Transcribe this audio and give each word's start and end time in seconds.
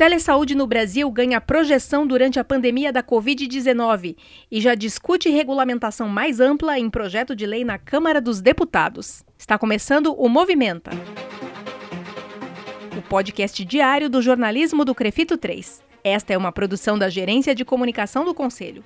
Telesaúde 0.00 0.54
no 0.54 0.66
Brasil 0.66 1.10
ganha 1.10 1.42
projeção 1.42 2.06
durante 2.06 2.40
a 2.40 2.44
pandemia 2.44 2.90
da 2.90 3.02
Covid-19 3.02 4.16
e 4.50 4.58
já 4.58 4.74
discute 4.74 5.28
regulamentação 5.28 6.08
mais 6.08 6.40
ampla 6.40 6.78
em 6.78 6.88
projeto 6.88 7.36
de 7.36 7.44
lei 7.44 7.66
na 7.66 7.76
Câmara 7.76 8.18
dos 8.18 8.40
Deputados. 8.40 9.22
Está 9.36 9.58
começando 9.58 10.14
o 10.14 10.26
Movimenta. 10.26 10.90
O 12.96 13.02
podcast 13.02 13.62
diário 13.62 14.08
do 14.08 14.22
jornalismo 14.22 14.86
do 14.86 14.94
Crefito 14.94 15.36
3. 15.36 15.84
Esta 16.02 16.32
é 16.32 16.38
uma 16.38 16.50
produção 16.50 16.98
da 16.98 17.10
Gerência 17.10 17.54
de 17.54 17.62
Comunicação 17.62 18.24
do 18.24 18.32
Conselho. 18.32 18.82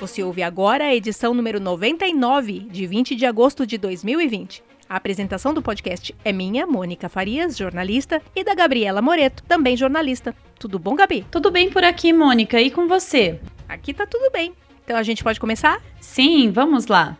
Você 0.00 0.22
ouve 0.22 0.44
agora 0.44 0.84
a 0.84 0.94
edição 0.94 1.34
número 1.34 1.58
99, 1.58 2.60
de 2.70 2.86
20 2.86 3.16
de 3.16 3.26
agosto 3.26 3.66
de 3.66 3.76
2020. 3.76 4.62
A 4.88 4.94
apresentação 4.94 5.52
do 5.52 5.60
podcast 5.60 6.14
é 6.24 6.32
minha, 6.32 6.66
Mônica 6.68 7.08
Farias, 7.08 7.56
jornalista, 7.56 8.22
e 8.34 8.44
da 8.44 8.54
Gabriela 8.54 9.02
Moreto, 9.02 9.42
também 9.42 9.76
jornalista. 9.76 10.32
Tudo 10.56 10.78
bom, 10.78 10.94
Gabi? 10.94 11.26
Tudo 11.32 11.50
bem 11.50 11.68
por 11.68 11.82
aqui, 11.82 12.12
Mônica, 12.12 12.60
e 12.60 12.70
com 12.70 12.86
você? 12.86 13.40
Aqui 13.68 13.92
tá 13.92 14.06
tudo 14.06 14.30
bem. 14.30 14.54
Então 14.84 14.96
a 14.96 15.02
gente 15.02 15.24
pode 15.24 15.40
começar? 15.40 15.82
Sim, 16.00 16.52
vamos 16.52 16.86
lá. 16.86 17.18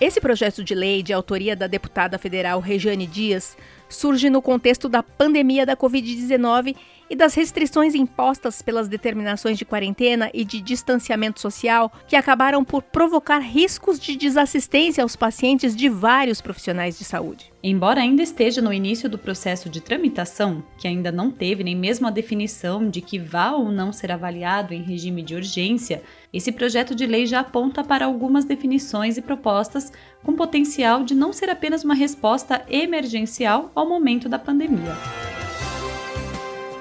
Esse 0.00 0.18
projeto 0.18 0.64
de 0.64 0.74
lei, 0.74 1.02
de 1.02 1.12
autoria 1.12 1.54
da 1.54 1.66
deputada 1.66 2.16
federal 2.16 2.58
Regiane 2.58 3.06
Dias, 3.06 3.54
surge 3.86 4.30
no 4.30 4.40
contexto 4.40 4.88
da 4.88 5.02
pandemia 5.02 5.66
da 5.66 5.76
Covid-19 5.76 6.74
e 7.10 7.16
das 7.16 7.34
restrições 7.34 7.94
impostas 7.96 8.62
pelas 8.62 8.88
determinações 8.88 9.58
de 9.58 9.64
quarentena 9.64 10.30
e 10.32 10.44
de 10.44 10.62
distanciamento 10.62 11.40
social, 11.40 11.92
que 12.06 12.14
acabaram 12.14 12.64
por 12.64 12.82
provocar 12.82 13.40
riscos 13.40 13.98
de 13.98 14.14
desassistência 14.14 15.02
aos 15.02 15.16
pacientes 15.16 15.74
de 15.74 15.88
vários 15.88 16.40
profissionais 16.40 16.96
de 16.96 17.04
saúde. 17.04 17.52
Embora 17.62 18.00
ainda 18.00 18.22
esteja 18.22 18.62
no 18.62 18.72
início 18.72 19.08
do 19.08 19.18
processo 19.18 19.68
de 19.68 19.80
tramitação, 19.80 20.62
que 20.78 20.88
ainda 20.88 21.12
não 21.12 21.30
teve 21.30 21.64
nem 21.64 21.76
mesmo 21.76 22.06
a 22.06 22.10
definição 22.10 22.88
de 22.88 23.00
que 23.00 23.18
vá 23.18 23.50
ou 23.50 23.70
não 23.70 23.92
ser 23.92 24.12
avaliado 24.12 24.72
em 24.72 24.82
regime 24.82 25.22
de 25.22 25.34
urgência, 25.34 26.02
esse 26.32 26.52
projeto 26.52 26.94
de 26.94 27.04
lei 27.06 27.26
já 27.26 27.40
aponta 27.40 27.82
para 27.82 28.06
algumas 28.06 28.44
definições 28.44 29.18
e 29.18 29.22
propostas 29.22 29.92
com 30.22 30.34
potencial 30.34 31.02
de 31.02 31.14
não 31.14 31.32
ser 31.32 31.50
apenas 31.50 31.84
uma 31.84 31.94
resposta 31.94 32.64
emergencial 32.68 33.70
ao 33.74 33.86
momento 33.86 34.28
da 34.28 34.38
pandemia. 34.38 35.29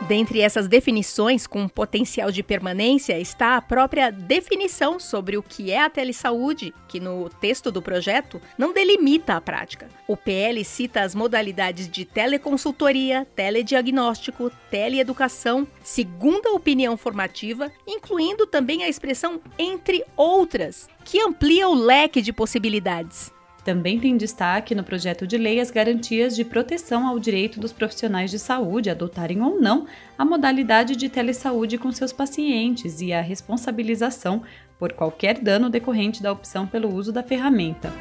Dentre 0.10 0.42
essas 0.42 0.68
definições 0.68 1.46
com 1.46 1.68
potencial 1.68 2.32
de 2.32 2.42
permanência 2.42 3.20
está 3.20 3.56
a 3.56 3.62
própria 3.62 4.10
definição 4.10 5.00
sobre 5.00 5.38
o 5.38 5.44
que 5.44 5.70
é 5.70 5.80
a 5.80 5.88
telesaúde, 5.88 6.74
que 6.88 7.00
no 7.00 7.30
texto 7.30 7.72
do 7.72 7.80
projeto 7.80 8.42
não 8.58 8.74
delimita 8.74 9.36
a 9.36 9.42
prática. 9.42 9.88
O 10.08 10.18
PL 10.18 10.66
cita 10.66 11.02
as 11.02 11.14
modalidades 11.14 11.88
de 11.88 12.06
teleconsultoria, 12.06 13.28
telediagnóstico, 13.36 14.52
teleeducação, 14.72 15.68
segunda 15.84 16.54
opinião 16.54 16.98
formativa, 16.98 17.72
incluindo 17.86 18.48
também 18.48 18.84
a 18.84 18.90
expressão 18.90 19.40
entre 19.60 20.04
outras, 20.18 20.90
que 21.06 21.22
amplia 21.22 21.70
o 21.70 21.76
leque 21.76 22.20
de 22.20 22.34
possibilidades. 22.34 23.32
Também 23.70 24.00
tem 24.00 24.18
destaque 24.18 24.74
no 24.74 24.84
projeto 24.84 25.28
de 25.28 25.38
lei 25.38 25.60
as 25.60 25.70
garantias 25.70 26.36
de 26.36 26.44
proteção 26.44 27.06
ao 27.06 27.20
direito 27.20 27.60
dos 27.60 27.72
profissionais 27.72 28.32
de 28.32 28.40
saúde 28.40 28.90
adotarem 28.90 29.44
ou 29.44 29.62
não 29.62 29.86
a 30.18 30.26
modalidade 30.26 30.96
de 30.96 31.08
telesaúde 31.08 31.78
com 31.78 31.92
seus 31.92 32.12
pacientes 32.12 33.00
e 33.00 33.14
a 33.14 33.22
responsabilização 33.22 34.42
por 34.80 34.94
qualquer 34.94 35.38
dano 35.38 35.70
decorrente 35.70 36.24
da 36.24 36.32
opção 36.32 36.66
pelo 36.66 36.92
uso 36.92 37.14
da 37.14 37.22
ferramenta. 37.22 37.94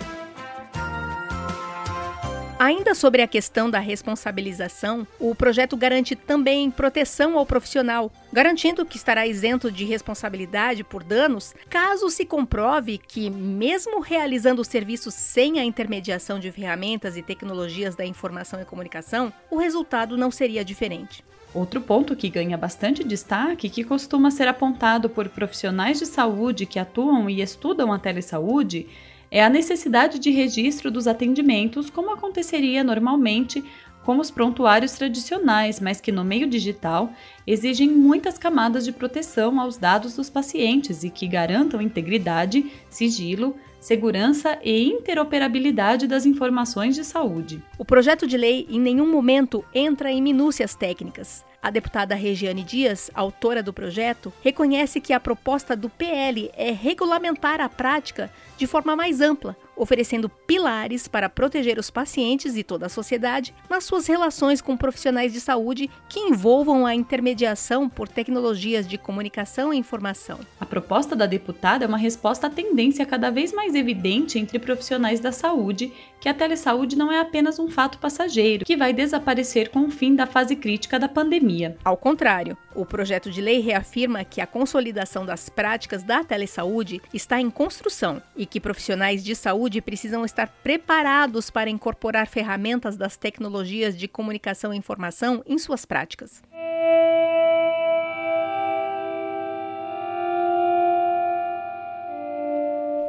Ainda 2.59 2.93
sobre 2.93 3.23
a 3.23 3.29
questão 3.29 3.71
da 3.71 3.79
responsabilização, 3.79 5.07
o 5.21 5.33
projeto 5.33 5.77
garante 5.77 6.17
também 6.17 6.73
proteção 6.73 7.39
ao 7.39 7.47
profissional, 7.47 8.11
garantindo 8.33 8.85
que 8.85 8.97
estará 8.97 9.25
isento 9.25 9.71
de 9.71 9.85
responsabilidade 9.85 10.83
por 10.83 11.05
danos 11.05 11.55
caso 11.71 12.11
se 12.11 12.27
comprove 12.27 12.99
que, 12.99 13.31
mesmo 13.31 14.01
realizando 14.01 14.61
o 14.61 14.65
serviço 14.65 15.09
sem 15.13 15.61
a 15.61 15.65
intermediação 15.65 16.41
de 16.41 16.51
ferramentas 16.51 17.17
e 17.17 17.23
tecnologias 17.23 17.95
da 17.95 18.05
informação 18.05 18.61
e 18.61 18.65
comunicação, 18.65 19.33
o 19.49 19.57
resultado 19.57 20.17
não 20.17 20.33
seria 20.33 20.65
diferente. 20.65 21.25
Outro 21.55 21.81
ponto 21.81 22.15
que 22.15 22.29
ganha 22.29 22.59
bastante 22.59 23.03
destaque, 23.05 23.71
que 23.71 23.85
costuma 23.85 24.33
ser 24.33 24.49
apontado 24.49 25.09
por 25.09 25.29
profissionais 25.29 25.99
de 25.99 26.07
saúde 26.07 26.67
que 26.67 26.79
atuam 26.79 27.31
e 27.31 27.41
estudam 27.41 27.93
a 27.93 27.99
telesaúde, 27.99 28.87
é 29.31 29.43
a 29.43 29.51
necessidade 29.51 30.19
de 30.19 30.31
registro 30.31 30.91
dos 30.91 31.07
atendimentos, 31.07 31.91
como 31.91 32.13
aconteceria 32.13 32.83
normalmente 32.83 33.65
com 34.05 34.19
os 34.19 34.31
prontuários 34.31 34.93
tradicionais, 34.93 35.81
mas 35.81 36.01
que 36.01 36.11
no 36.11 36.25
meio 36.25 36.49
digital 36.49 37.13
exigem 37.47 37.91
muitas 37.91 38.39
camadas 38.39 38.85
de 38.85 38.93
proteção 38.93 39.61
aos 39.61 39.77
dados 39.77 40.17
dos 40.17 40.31
pacientes 40.31 41.05
e 41.05 41.11
que 41.11 41.27
garantam 41.27 41.83
integridade, 41.83 42.73
sigilo, 42.89 43.55
segurança 43.79 44.59
e 44.65 44.85
interoperabilidade 44.85 46.07
das 46.07 46.25
informações 46.25 46.95
de 46.95 47.05
saúde. 47.05 47.63
O 47.79 47.85
projeto 47.85 48.27
de 48.27 48.37
lei 48.37 48.67
em 48.71 48.81
nenhum 48.81 49.11
momento 49.11 49.63
entra 49.75 50.11
em 50.11 50.23
minúcias 50.23 50.75
técnicas. 50.75 51.45
A 51.61 51.71
deputada 51.71 52.15
Regiane 52.15 52.63
Dias, 52.63 53.11
autora 53.15 53.63
do 53.63 53.73
projeto, 53.73 54.33
reconhece 54.43 55.01
que 55.01 55.13
a 55.13 55.19
proposta 55.19 55.75
do 55.75 55.89
PL 55.89 56.51
é 56.57 56.71
regulamentar 56.71 57.61
a 57.61 57.69
prática 57.69 58.31
de 58.57 58.67
forma 58.67 58.95
mais 58.95 59.21
ampla, 59.21 59.57
oferecendo 59.79 60.29
pilares 60.29 61.09
para 61.09 61.29
proteger 61.29 61.79
os 61.79 61.91
pacientes 61.91 62.57
e 62.57 62.63
toda 62.63 62.87
a 62.87 62.91
sociedade 62.91 63.55
nas 63.71 63.85
suas 63.85 64.07
relações 64.07 64.61
com 64.61 64.77
profissionais 64.77 65.33
de 65.33 65.41
saúde 65.41 65.89
que 66.09 66.21
envolvam 66.21 66.85
a 66.85 66.95
intermediação 66.95 67.89
por 67.89 68.09
tecnologias 68.09 68.87
de 68.87 68.99
comunicação 68.99 69.73
e 69.73 69.79
informação. 69.79 70.41
A 70.61 70.67
proposta 70.67 71.15
da 71.15 71.27
deputada 71.27 71.85
é 71.85 71.89
uma 71.89 71.97
resposta 71.97 72.49
à 72.49 72.51
tendência 72.51 73.07
cada 73.07 73.31
vez 73.31 73.53
mais 73.53 73.75
evidente 73.75 74.39
entre 74.39 74.59
profissionais 74.59 75.21
da 75.21 75.33
saúde 75.33 75.93
que 76.21 76.29
a 76.29 76.35
telesaúde 76.35 76.97
não 76.97 77.13
é 77.13 77.21
apenas 77.21 77.59
um 77.59 77.71
fato 77.71 77.99
passageiro 77.99 78.65
que 78.65 78.77
vai 78.77 78.93
desaparecer 78.93 79.71
com 79.71 79.87
o 79.87 79.91
fim 79.91 80.17
da 80.17 80.27
fase 80.27 80.57
crítica 80.57 80.99
da 80.99 81.09
pandemia. 81.09 81.77
Ao 81.85 81.97
contrário, 81.97 82.57
o 82.75 82.85
projeto 82.85 83.31
de 83.31 83.41
lei 83.41 83.61
reafirma 83.61 84.25
que 84.25 84.41
a 84.41 84.47
consolidação 84.47 85.25
das 85.25 85.49
práticas 85.49 86.03
da 86.03 86.25
telesaúde 86.25 87.01
está 87.15 87.41
em 87.41 87.51
construção 87.51 88.21
e 88.37 88.47
que 88.47 88.61
profissionais 88.61 89.23
de 89.23 89.35
saúde 89.35 89.68
precisam 89.83 90.25
estar 90.25 90.49
preparados 90.63 91.51
para 91.51 91.71
incorporar 91.71 92.27
ferramentas 92.27 92.97
das 92.97 93.17
tecnologias 93.17 93.97
de 93.97 94.09
comunicação 94.09 94.73
e 94.73 94.77
informação 94.77 95.43
em 95.47 95.59
suas 95.59 95.85
práticas. 95.85 96.43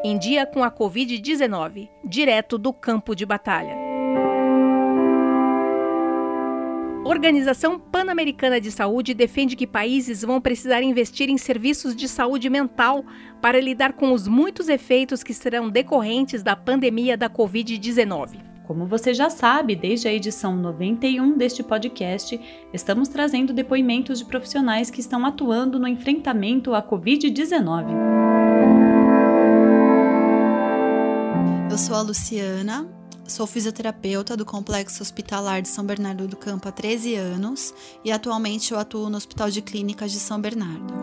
Em 0.03 0.17
dia 0.17 0.45
com 0.45 0.63
a 0.63 0.71
Covid-19, 0.71 1.89
direto 2.03 2.57
do 2.57 2.71
campo 2.71 3.15
de 3.15 3.25
batalha. 3.25 3.88
Organização 7.05 7.79
Pan-Americana 7.79 8.59
de 8.59 8.71
Saúde 8.71 9.13
defende 9.13 9.55
que 9.55 9.65
países 9.65 10.21
vão 10.21 10.41
precisar 10.41 10.81
investir 10.81 11.29
em 11.29 11.37
serviços 11.37 11.95
de 11.95 12.07
saúde 12.09 12.49
mental 12.49 13.05
para 13.41 13.59
lidar 13.59 13.93
com 13.93 14.11
os 14.11 14.27
muitos 14.27 14.67
efeitos 14.67 15.23
que 15.23 15.33
serão 15.33 15.69
decorrentes 15.69 16.43
da 16.43 16.55
pandemia 16.55 17.17
da 17.17 17.29
Covid-19. 17.29 18.49
Como 18.67 18.85
você 18.85 19.13
já 19.13 19.29
sabe, 19.29 19.75
desde 19.75 20.07
a 20.07 20.13
edição 20.13 20.55
91 20.55 21.37
deste 21.37 21.63
podcast, 21.63 22.39
estamos 22.71 23.07
trazendo 23.07 23.53
depoimentos 23.53 24.19
de 24.19 24.25
profissionais 24.25 24.91
que 24.91 24.99
estão 24.99 25.25
atuando 25.25 25.79
no 25.79 25.87
enfrentamento 25.87 26.75
à 26.75 26.83
Covid-19. 26.83 27.85
Eu 31.71 31.77
sou 31.77 31.95
a 31.95 32.01
Luciana, 32.01 32.98
sou 33.29 33.45
fisioterapeuta 33.45 34.35
do 34.35 34.45
Complexo 34.45 35.03
Hospitalar 35.03 35.61
de 35.61 35.67
São 35.67 35.85
Bernardo 35.85 36.27
do 36.27 36.35
Campo 36.35 36.67
há 36.67 36.71
13 36.71 37.15
anos 37.15 37.73
e 38.03 38.11
atualmente 38.11 38.71
eu 38.71 38.79
atuo 38.79 39.09
no 39.09 39.17
Hospital 39.17 39.49
de 39.51 39.61
Clínicas 39.61 40.11
de 40.11 40.19
São 40.19 40.41
Bernardo. 40.41 40.93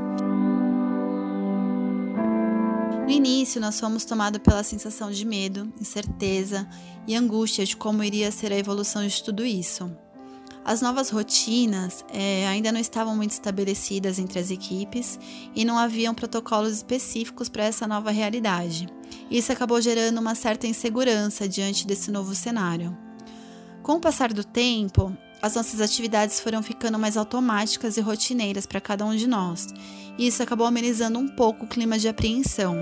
No 3.04 3.10
início, 3.10 3.60
nós 3.60 3.78
fomos 3.78 4.04
tomados 4.04 4.40
pela 4.42 4.64
sensação 4.64 5.12
de 5.12 5.24
medo, 5.24 5.72
incerteza 5.80 6.68
e 7.06 7.14
angústia 7.14 7.64
de 7.64 7.76
como 7.76 8.02
iria 8.02 8.32
ser 8.32 8.52
a 8.52 8.58
evolução 8.58 9.06
de 9.06 9.22
tudo 9.22 9.46
isso. 9.46 9.88
As 10.64 10.82
novas 10.82 11.10
rotinas 11.10 12.04
é, 12.12 12.48
ainda 12.48 12.72
não 12.72 12.80
estavam 12.80 13.14
muito 13.14 13.30
estabelecidas 13.30 14.18
entre 14.18 14.40
as 14.40 14.50
equipes 14.50 15.16
e 15.54 15.64
não 15.64 15.78
haviam 15.78 16.12
protocolos 16.12 16.72
específicos 16.72 17.48
para 17.48 17.62
essa 17.62 17.86
nova 17.86 18.10
realidade. 18.10 18.88
Isso 19.30 19.52
acabou 19.52 19.80
gerando 19.80 20.18
uma 20.18 20.34
certa 20.34 20.66
insegurança 20.66 21.48
diante 21.48 21.86
desse 21.86 22.10
novo 22.10 22.34
cenário. 22.34 22.96
Com 23.82 23.94
o 23.94 24.00
passar 24.00 24.32
do 24.32 24.44
tempo, 24.44 25.16
as 25.42 25.54
nossas 25.54 25.80
atividades 25.80 26.40
foram 26.40 26.62
ficando 26.62 26.98
mais 26.98 27.16
automáticas 27.16 27.96
e 27.96 28.00
rotineiras 28.00 28.66
para 28.66 28.80
cada 28.80 29.04
um 29.04 29.14
de 29.14 29.26
nós, 29.26 29.68
e 30.18 30.26
isso 30.26 30.42
acabou 30.42 30.66
amenizando 30.66 31.18
um 31.18 31.28
pouco 31.28 31.64
o 31.64 31.68
clima 31.68 31.98
de 31.98 32.08
apreensão. 32.08 32.76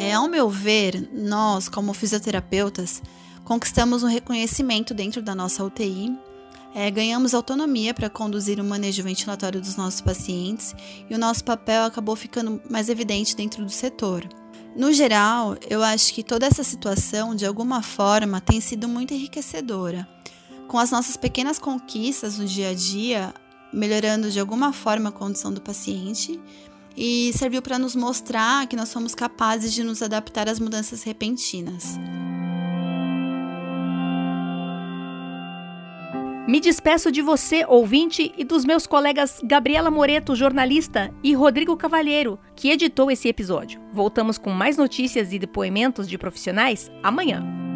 É, 0.00 0.12
ao 0.12 0.28
meu 0.28 0.48
ver, 0.48 1.08
nós, 1.12 1.68
como 1.68 1.92
fisioterapeutas, 1.92 3.02
conquistamos 3.44 4.02
um 4.02 4.08
reconhecimento 4.08 4.94
dentro 4.94 5.20
da 5.22 5.34
nossa 5.34 5.64
UTI, 5.64 6.16
é, 6.78 6.88
ganhamos 6.92 7.34
autonomia 7.34 7.92
para 7.92 8.08
conduzir 8.08 8.60
o 8.60 8.64
manejo 8.64 9.02
ventilatório 9.02 9.60
dos 9.60 9.74
nossos 9.74 10.00
pacientes 10.00 10.76
e 11.10 11.12
o 11.12 11.18
nosso 11.18 11.42
papel 11.42 11.82
acabou 11.82 12.14
ficando 12.14 12.62
mais 12.70 12.88
evidente 12.88 13.34
dentro 13.34 13.64
do 13.64 13.70
setor. 13.70 14.24
No 14.76 14.92
geral, 14.92 15.56
eu 15.68 15.82
acho 15.82 16.14
que 16.14 16.22
toda 16.22 16.46
essa 16.46 16.62
situação, 16.62 17.34
de 17.34 17.44
alguma 17.44 17.82
forma, 17.82 18.40
tem 18.40 18.60
sido 18.60 18.86
muito 18.86 19.12
enriquecedora. 19.12 20.08
Com 20.68 20.78
as 20.78 20.92
nossas 20.92 21.16
pequenas 21.16 21.58
conquistas 21.58 22.38
no 22.38 22.44
dia 22.44 22.68
a 22.68 22.74
dia, 22.74 23.34
melhorando 23.72 24.30
de 24.30 24.38
alguma 24.38 24.72
forma 24.72 25.08
a 25.08 25.12
condição 25.12 25.52
do 25.52 25.60
paciente, 25.60 26.38
e 26.96 27.32
serviu 27.36 27.60
para 27.60 27.76
nos 27.76 27.96
mostrar 27.96 28.68
que 28.68 28.76
nós 28.76 28.88
somos 28.88 29.16
capazes 29.16 29.72
de 29.72 29.82
nos 29.82 30.00
adaptar 30.00 30.48
às 30.48 30.60
mudanças 30.60 31.02
repentinas. 31.02 31.98
Me 36.48 36.60
despeço 36.60 37.12
de 37.12 37.20
você, 37.20 37.62
ouvinte, 37.68 38.32
e 38.34 38.42
dos 38.42 38.64
meus 38.64 38.86
colegas 38.86 39.38
Gabriela 39.44 39.90
Moreto, 39.90 40.34
jornalista, 40.34 41.12
e 41.22 41.34
Rodrigo 41.34 41.76
Cavalheiro, 41.76 42.38
que 42.56 42.70
editou 42.70 43.10
esse 43.10 43.28
episódio. 43.28 43.78
Voltamos 43.92 44.38
com 44.38 44.48
mais 44.48 44.78
notícias 44.78 45.30
e 45.34 45.38
depoimentos 45.38 46.08
de 46.08 46.16
profissionais 46.16 46.90
amanhã. 47.02 47.67